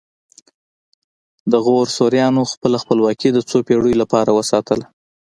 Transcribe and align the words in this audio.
د 1.51 1.53
غور 1.65 1.87
سوریانو 1.97 2.41
خپله 2.53 2.77
خپلواکي 2.83 3.29
د 3.33 3.37
څو 3.49 3.57
پیړیو 3.67 3.99
لپاره 4.01 4.29
وساتله 4.39 4.85